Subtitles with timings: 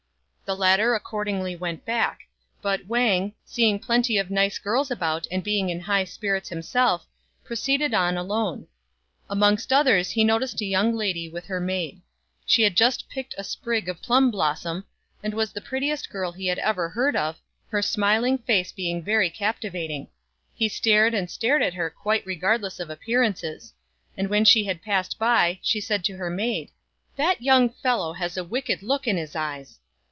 [0.43, 2.21] The latter accordingly went back;
[2.61, 7.05] but Wang, seeing plenty of nice girls about and being in high spirits himself,
[7.45, 8.67] proceeded on alone.
[9.29, 12.01] Amongst others, he noticed a young lady with her maid.
[12.45, 14.83] She had just picked a sprig of plum blossom,
[15.23, 17.37] and was the prettiest girl he had ever heard of a
[17.71, 18.41] perfect bunch of smiles.
[20.53, 23.71] He stared and stared at her quite re gardless of appearances;
[24.17, 25.95] and when she had passed by, FROM A CHINESE STUDIO.
[25.99, 26.71] 1 07 she said to her maid,"
[27.15, 29.77] That young fellow has a wicked look in his eyes."